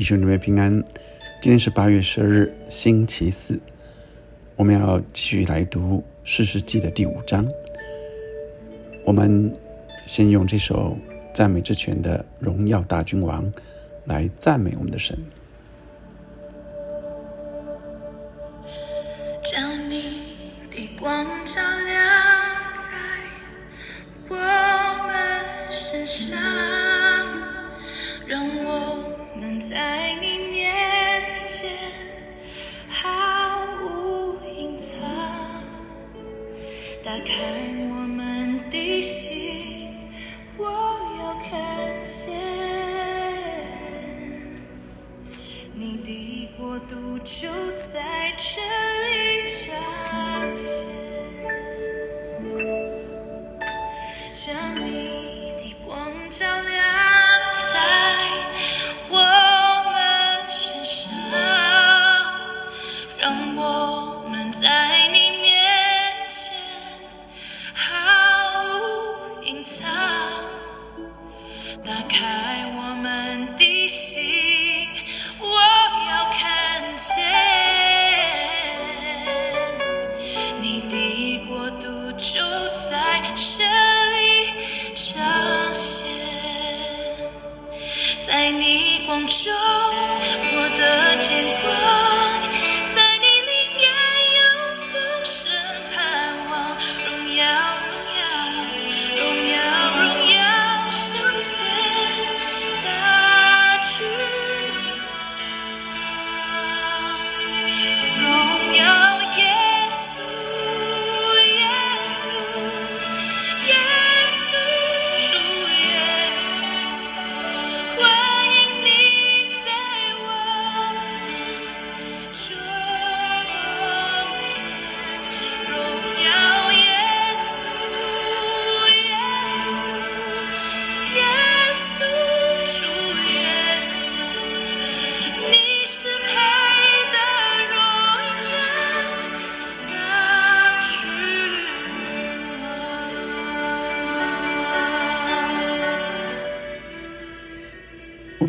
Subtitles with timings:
[0.00, 0.72] 弟兄姊妹平安，
[1.42, 3.60] 今天是八月十二日，星期四。
[4.56, 7.46] 我们要继续来读四世纪的第五章。
[9.04, 9.54] 我们
[10.06, 10.96] 先用这首
[11.34, 13.44] 赞美之泉的《荣耀大君王》
[14.06, 15.14] 来赞美我们的神。
[54.32, 56.69] 将你的光照亮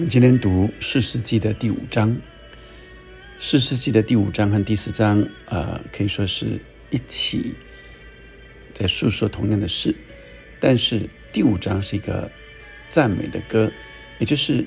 [0.02, 2.18] 们今天读四世纪的第五章。
[3.40, 7.54] 四世纪的第五章和第四章，呃，可以说是一起
[8.74, 9.96] 在诉说同样的事，
[10.60, 12.32] 但是第五章是一个
[12.90, 13.72] 赞美的歌，
[14.18, 14.66] 也就是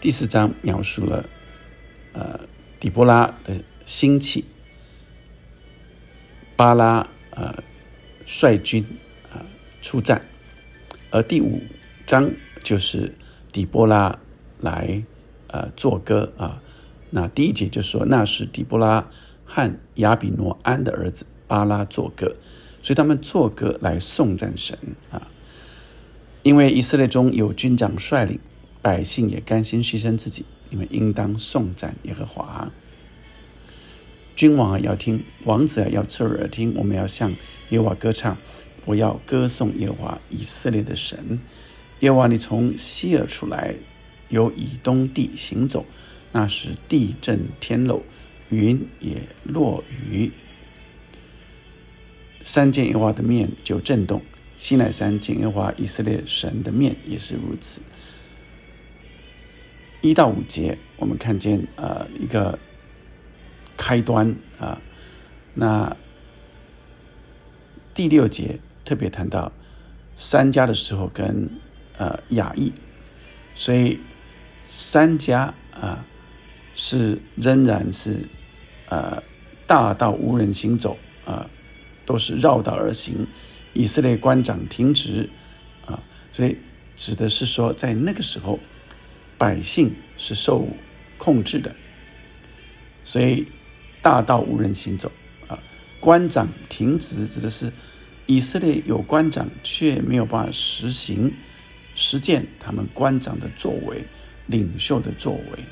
[0.00, 1.28] 第四章描述了
[2.14, 2.40] 呃
[2.80, 4.46] 底波拉的兴起，
[6.56, 7.62] 巴拉呃
[8.24, 8.82] 率军
[9.24, 9.46] 啊、呃
[9.82, 10.24] 出战，
[11.10, 11.62] 而第五
[12.06, 12.30] 章
[12.62, 13.12] 就是
[13.52, 14.18] 底波拉
[14.60, 15.02] 来
[15.48, 16.60] 呃作歌啊。
[17.10, 19.08] 那第一节就说那是底波拉
[19.44, 22.36] 和亚比挪安的儿子巴拉作歌，
[22.82, 24.78] 所以他们作歌来颂赞神
[25.10, 25.26] 啊。
[26.42, 28.38] 因为以色列中有军长率领，
[28.80, 32.70] 百姓也甘心牺牲自己，你们应当颂赞耶和华。
[34.34, 37.30] 君王要听，王子要侧耳听，我们要向
[37.68, 38.38] 耶和华歌唱，
[38.86, 41.38] 我要歌颂耶和华以色列的神。
[41.98, 43.74] 耶和华，你从西尔出来，
[44.30, 45.84] 由以东地行走，
[46.32, 48.02] 那时地震天漏，
[48.48, 50.32] 云也落雨。
[52.42, 54.22] 山见耶和华的面就震动，
[54.56, 57.82] 西乃山见耶和华以色列神的面也是如此。
[60.00, 62.58] 一到五节，我们看见呃一个
[63.76, 64.80] 开端啊、
[65.52, 65.94] 那
[67.92, 69.52] 第六节特别谈到
[70.16, 71.50] 三家的时候跟
[71.98, 72.72] 呃雅意，
[73.54, 73.98] 所以
[74.70, 76.04] 三家啊、
[76.76, 78.20] 是仍然是
[78.88, 79.22] 呃
[79.66, 81.44] 大道无人行走啊、
[82.06, 83.26] 都是绕道而行，
[83.72, 85.28] 以色列官长停职
[85.86, 86.00] 啊、
[86.32, 86.56] 所以
[86.96, 88.58] 指的是说在那个时候
[89.36, 90.68] 百姓是受
[91.18, 91.74] 控制的，
[93.04, 93.46] 所以
[94.00, 95.10] 大道无人行走
[95.48, 95.58] 啊、
[95.98, 97.72] 官长停职指的是
[98.26, 101.32] 以色列有官长却没有办法实行
[101.96, 104.02] 实践他们官长的作为、
[104.50, 105.64] 领袖的作为，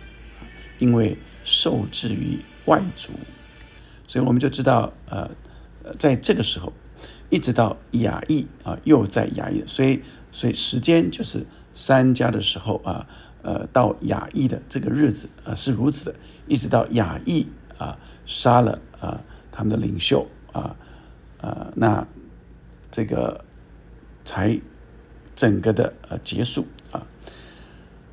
[0.79, 3.13] 因为受制于外族，
[4.07, 5.29] 所以我们就知道，呃，
[5.99, 6.73] 在这个时候，
[7.29, 11.45] 一直到雅意啊，又在雅意，所以所以时间就是
[11.75, 13.07] 三家的时候啊，
[13.43, 16.15] 呃，到雅意的这个日子啊是如此的，
[16.47, 17.49] 一直到雅意
[17.79, 19.21] 啊杀了啊
[19.51, 20.77] 他们的领袖啊
[21.41, 22.07] 啊，那
[22.91, 23.45] 这个
[24.25, 24.61] 才
[25.35, 27.05] 整个的呃结束啊。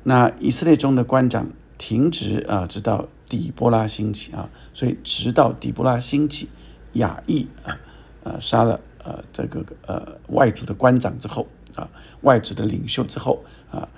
[0.08, 6.48] 那以色列中的官长停止啊，直到底波拉兴起啊，所以直到底波拉兴起，
[6.92, 7.76] 亚裔啊，
[8.22, 13.88] 呃，杀了呃这个呃外族的官长之后啊，外族的领袖之后啊，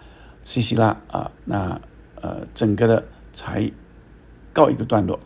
[0.45, 1.79] 西西拉啊，那
[2.23, 3.71] 呃整个的才
[4.55, 5.21] 告一个段落，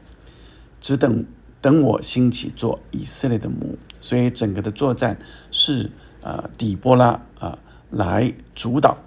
[0.80, 1.24] 只等
[1.60, 5.16] 等我兴起做以色列的母，所以整个的作战
[5.52, 5.92] 是
[6.22, 7.56] 呃底波拉啊
[7.88, 8.98] 来主导。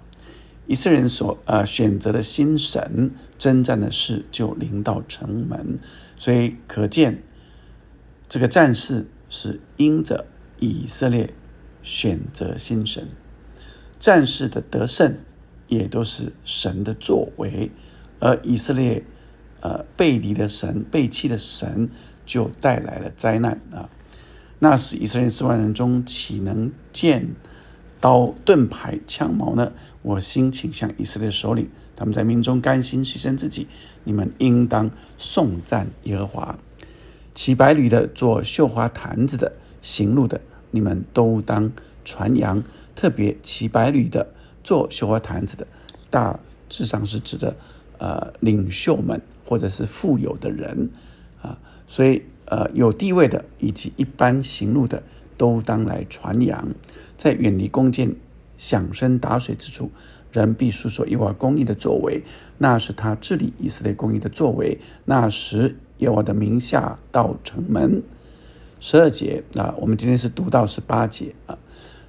[0.66, 5.78] 以色列人所呃选择的新神征战的事就临到城门，
[6.16, 7.22] 所以可见
[8.28, 10.26] 这个战事是因着
[10.58, 11.32] 以色列
[11.82, 13.08] 选择新神，
[13.98, 15.18] 战士的得胜
[15.68, 17.70] 也都是神的作为，
[18.18, 19.04] 而以色列
[19.60, 21.88] 呃背离了神、背弃了神，
[22.24, 23.88] 就带来了灾难啊！
[24.58, 27.34] 那时以色列四万人中岂能见？
[28.06, 29.72] 刀盾牌枪矛呢？
[30.02, 33.66] 我心倾向以色列首领，他们在民中甘心牺牲自己。
[34.04, 34.88] 你们应当
[35.18, 36.56] 颂赞耶和华。
[37.34, 39.50] 骑白驴的、做绣花坛子的、
[39.82, 41.72] 行路的，你们都当
[42.04, 42.62] 传扬。
[42.94, 44.28] 特别骑白驴的、
[44.62, 45.66] 做绣花坛子的，
[46.08, 46.38] 大
[46.68, 47.56] 致上是指的
[47.98, 50.88] 呃领袖们或者是富有的人
[51.42, 51.58] 啊，
[51.88, 55.02] 所以呃有地位的以及一般行路的。
[55.36, 56.68] 都当来传扬，
[57.16, 58.14] 在远离弓箭、
[58.56, 59.90] 响声打水之处，
[60.32, 62.22] 人必述说耶和华公义的作为，
[62.58, 64.78] 那是他治理以色列公义的作为。
[65.04, 68.02] 那时耶和华的名下到城门。
[68.78, 71.58] 十二节啊，我们今天是读到十八节啊。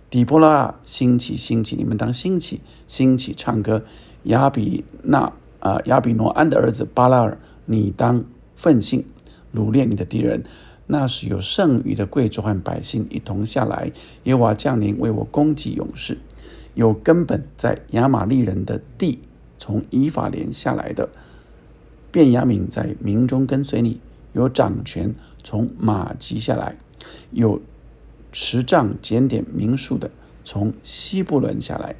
[0.09, 3.83] 底波拉兴起，兴起，你们当兴起，兴起唱歌。
[4.23, 8.23] 亚比那啊，亚比诺安的儿子巴拉尔，你当
[8.55, 9.05] 奋兴，
[9.53, 10.43] 掳掠你的敌人。
[10.87, 13.91] 那时有剩余的贵族和百姓一同下来，
[14.23, 16.17] 耶和华降临为我攻击勇士。
[16.75, 19.19] 有根本在亚玛利人的地，
[19.57, 21.09] 从以法莲下来的，
[22.11, 23.99] 便雅悯在民中跟随你。
[24.33, 26.77] 有掌权从马吉下来，
[27.31, 27.59] 有
[28.31, 30.11] 持杖检点民数的
[30.43, 31.95] 从西布伦下来。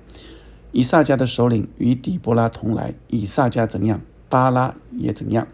[0.71, 3.99] 以撒家的首领与底波拉同来，以撒家怎样，
[4.29, 5.47] 巴拉也怎样。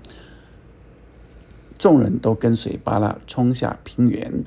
[1.78, 4.44] 众人都跟随巴拉冲下平原，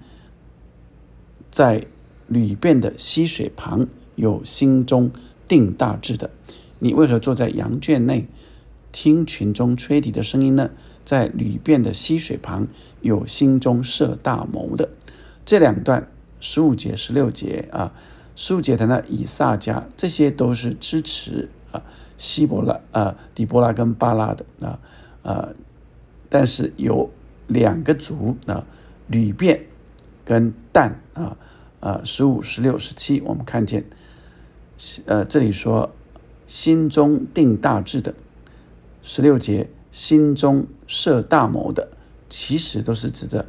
[1.50, 1.86] 在
[2.26, 5.10] 吕便的溪水旁，有心中
[5.46, 6.30] 定大志的。
[6.78, 8.26] 你为何坐在羊圈内，
[8.92, 10.70] 听群中吹笛的声音呢？
[11.04, 12.66] 在吕便的溪水旁，
[13.00, 14.88] 有心中设大谋的。
[15.44, 16.08] 这两段
[16.40, 17.94] 十五节、十六节啊，
[18.34, 21.82] 十五节谈到以撒家，这些都是支持啊
[22.18, 24.80] 希伯拉啊底波拉跟巴拉的啊
[25.22, 25.48] 啊，
[26.28, 27.10] 但是有。
[27.48, 28.66] 两个族啊，
[29.06, 29.66] 吕便
[30.24, 31.36] 跟旦啊
[31.78, 33.84] 啊，十五、十六、十七，我们看见，
[35.04, 35.94] 呃，这里说
[36.48, 38.12] 心中定大志的，
[39.00, 41.88] 十六节心中设大谋的，
[42.28, 43.46] 其实都是指的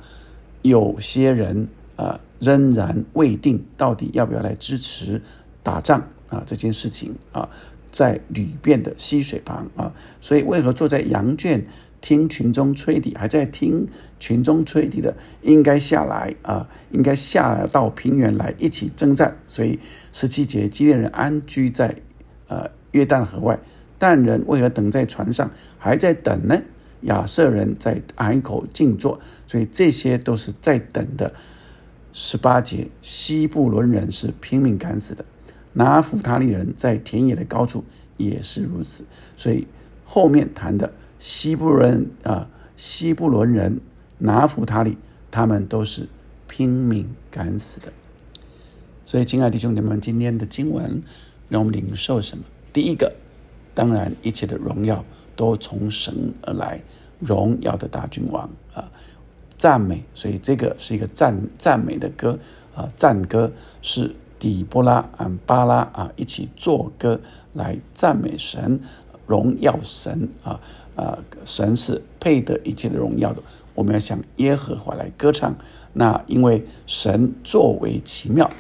[0.62, 5.20] 有些人啊，仍然未定到底要不要来支持
[5.64, 7.50] 打仗啊这件事情啊，
[7.90, 9.92] 在吕变的溪水旁啊，
[10.22, 11.66] 所以为何坐在羊圈？
[12.08, 13.86] 听群中吹笛，还在听
[14.18, 19.38] 群中吹笛的，应该下来啊，应该下来到平原来一起征战。
[19.46, 19.78] 所以
[20.14, 21.94] 十七节，基列人安居在
[22.48, 23.60] 呃约旦河外，
[23.98, 26.62] 但人为何等在船上，还在等呢？
[27.02, 31.34] 亚瑟人在海口静坐，所以这些都是在等的。
[32.14, 35.26] 十八节，西布伦人是拼命赶死的，
[35.74, 37.84] 拿弗他利人在田野的高处
[38.16, 39.06] 也是如此。
[39.36, 39.68] 所以
[40.06, 40.94] 后面谈的。
[41.20, 43.80] 西布伦啊，西布伦人
[44.20, 44.98] 拿弗他利，
[45.32, 46.08] 他们都是
[46.48, 47.92] 拼命赶死的。
[49.04, 51.02] 所以，亲爱的弟兄姊妹们，今天的经文
[51.50, 52.44] 让我们领受什么？
[52.72, 53.16] 第一个，
[53.74, 55.04] 当然一切的荣耀
[55.36, 56.82] 都从神而来，
[57.20, 58.92] 荣耀的大君王啊，
[59.58, 60.04] 赞美。
[60.14, 62.38] 所以，这个是一个赞赞美的歌
[62.76, 67.20] 啊，赞歌是底波拉啊、巴拉啊一起作歌
[67.54, 68.80] 来赞美神。
[69.26, 70.58] 荣耀神啊
[70.98, 71.18] 啊！
[71.46, 73.42] 神是配得一切的荣耀的。
[73.76, 75.56] 我们要向耶和华来歌唱。
[75.94, 78.52] 那因为神作为奇妙。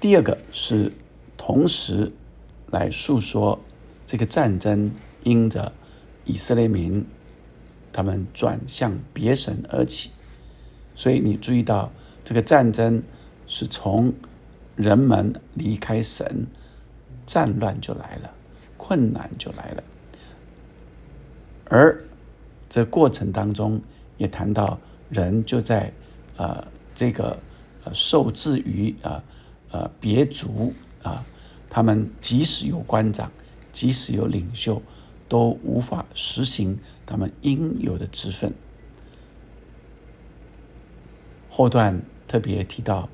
[0.00, 0.92] 第二个是
[1.36, 2.12] 同时
[2.70, 3.60] 来诉说
[4.04, 4.92] 这个战争
[5.22, 5.72] 因着
[6.24, 7.06] 以色列民
[7.92, 10.10] 他们转向别神而起，
[10.94, 11.92] 所以你注意到
[12.24, 13.02] 这个战争
[13.46, 14.12] 是从
[14.74, 16.46] 人们离开神，
[17.24, 18.30] 战乱就来了。
[18.76, 19.84] 困难就来了，
[21.70, 22.04] 而
[22.68, 23.80] 这过程当中
[24.16, 24.76] 也谈到
[25.08, 25.92] 人就在
[26.36, 27.38] 呃这个
[27.84, 29.22] 呃受制于啊
[29.70, 31.24] 呃别族啊，
[31.70, 33.30] 他们即使有官长，
[33.70, 34.82] 即使有领袖，
[35.28, 38.52] 都无法实行他们应有的职分。
[41.48, 43.08] 后段特别提到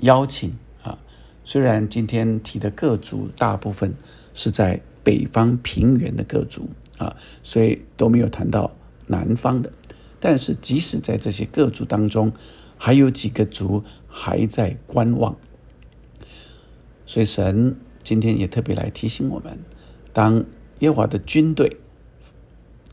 [0.00, 0.98] 邀请啊，
[1.44, 3.94] 虽然今天提的各族大部分
[4.34, 6.68] 是在北方平原的各族
[7.00, 8.70] 啊，所以都没有谈到
[9.08, 9.72] 南方的，
[10.20, 12.32] 但是即使在这些各族当中，
[12.76, 15.36] 还有几个族还在观望，
[17.06, 19.58] 所以神今天也特别来提醒我们：
[20.12, 20.44] 当
[20.78, 21.78] 耶和华的军队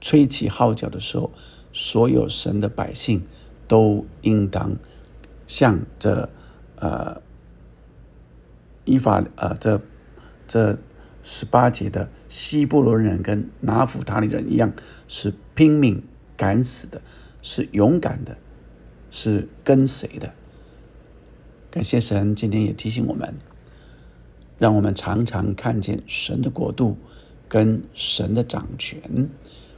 [0.01, 1.31] 吹起号角的时候，
[1.71, 3.23] 所有神的百姓。
[3.69, 4.77] 都应当
[5.45, 6.29] 向这
[6.77, 7.21] 呃
[8.85, 9.81] 依法呃这
[10.47, 10.77] 这
[11.21, 14.73] 十八节的希伯伦人跟拿弗他利人一样，
[15.07, 16.03] 是拼命
[16.35, 17.01] 敢死的，
[17.41, 18.37] 是勇敢的，
[19.09, 20.33] 是跟随的。
[21.69, 23.35] 感谢神，今天也提醒我们，
[24.57, 26.97] 让我们常常看见神的国度
[27.47, 29.29] 跟神的掌权。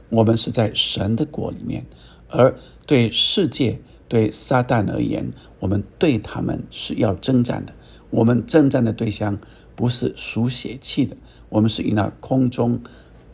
[0.08, 1.86] 我们是在神的国里面。
[2.32, 2.54] 而
[2.86, 7.74] 对世界、对撒旦而言，我们对他们是要征战的。
[8.10, 9.38] 我们征战的对象
[9.80, 11.16] 不是属血气的，
[11.48, 12.78] 我们是与那空中，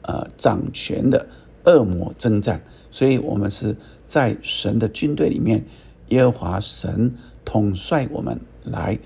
[0.02, 1.26] 呃，掌权的
[1.64, 2.62] 恶魔征战。
[2.92, 3.76] 所以，我们是
[4.06, 5.66] 在神的军队里面，
[6.10, 7.12] 耶和华神
[7.44, 8.96] 统帅我们来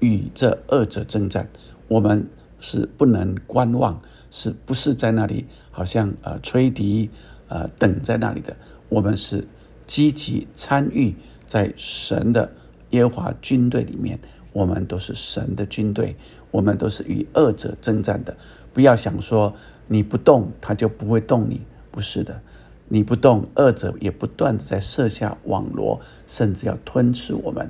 [0.00, 1.48] 与这恶者征战。
[1.86, 2.28] 我们
[2.58, 4.02] 是不能观望，
[4.32, 7.08] 是不是在那里好像呃吹笛，
[7.46, 8.56] 呃等在那里的？
[8.88, 9.46] 我们是
[9.86, 11.14] 积极参与
[11.46, 12.52] 在神的
[12.90, 14.18] 耶和华军队里面，
[14.54, 16.16] 我们都是神的军队，
[16.52, 18.36] 我们都是与恶者征战的。
[18.72, 19.52] 不要想说
[19.88, 22.40] 你不动，他就不会动你，不是的，
[22.88, 27.68] 你不动，恶者也不断的在设下网罗，甚至要吞吃我们。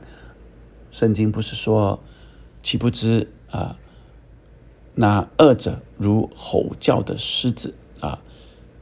[0.91, 2.01] 圣经不是说，
[2.63, 3.79] 岂不知啊？
[4.95, 8.21] 那恶者如吼叫的狮子啊！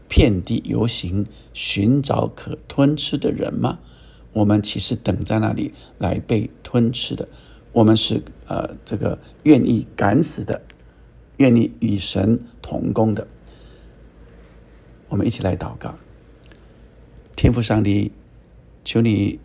[0.08, 3.78] 遍地游行，寻找可吞吃的人吗？
[4.34, 7.28] 我们岂是等在那里来被吞吃的？
[7.72, 10.62] 我们是呃，这个愿意敢死的，
[11.38, 13.26] 愿意与神同工的。
[15.08, 15.94] 我们一起来祷告，
[17.34, 18.12] 天父上帝，
[18.84, 19.40] 求你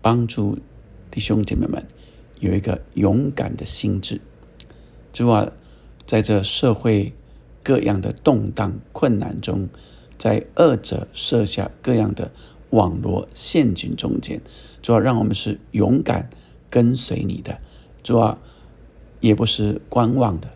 [0.00, 0.58] 帮助
[1.10, 1.86] 弟兄姐妹们
[2.38, 4.20] 有一个勇敢的心智。
[5.12, 5.52] 主啊，
[6.06, 7.12] 在这社会。
[7.62, 9.68] 各样的动荡困难中，
[10.16, 12.32] 在恶者设下各样的
[12.70, 14.40] 网络陷阱中间，
[14.80, 16.30] 主要让我们是勇敢
[16.70, 17.58] 跟随你的，
[18.02, 18.38] 主啊，
[19.20, 20.48] 也不是观望的，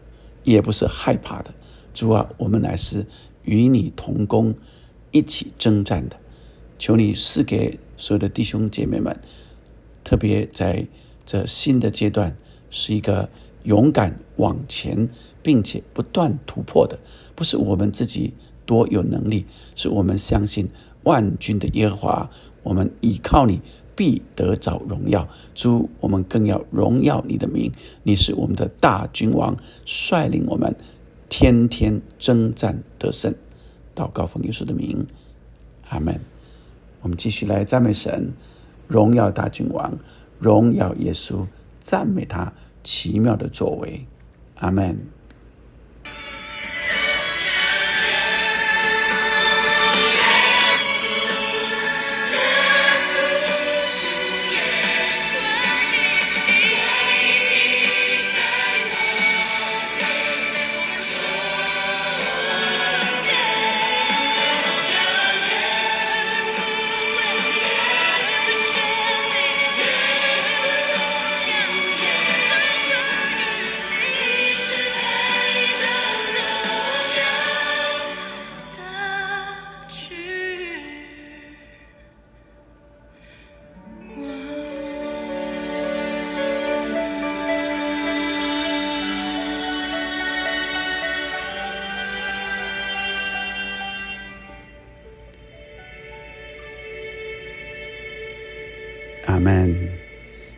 [0.44, 1.52] 也不是害怕的，
[1.92, 3.04] 主啊，我们乃是
[3.42, 4.54] 与你同工，
[5.10, 6.16] 一起征战的。
[6.78, 9.20] 求你赐给所有的弟兄姐妹们，
[10.02, 10.86] 特别在
[11.26, 12.36] 这新的阶段，
[12.70, 13.28] 是一个。
[13.64, 15.08] 勇敢往前，
[15.42, 16.98] 并且不断突破的，
[17.34, 18.34] 不是我们自己
[18.66, 20.68] 多有能力，是我们相信
[21.04, 22.30] 万军的耶和华，
[22.62, 23.62] 我们依靠你，
[23.96, 25.28] 必得着荣耀。
[25.54, 27.72] 主，我们更要荣耀你的名，
[28.02, 30.74] 你是我们的大君王，率领我们
[31.28, 33.34] 天天征战得胜。
[33.94, 35.06] 祷告奉耶稣的名，
[35.88, 36.20] 阿门。
[37.02, 38.32] 我们继续来赞美神，
[38.88, 39.96] 荣耀大君王，
[40.38, 41.46] 荣耀耶稣，
[41.80, 42.52] 赞美他。
[42.82, 44.06] 奇妙的作为，
[44.56, 44.84] 阿门。
[44.84, 45.13] 阿门。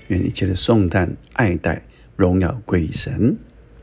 [0.08, 1.82] 愿一切的颂赞、爱戴、
[2.16, 3.36] 荣耀归神。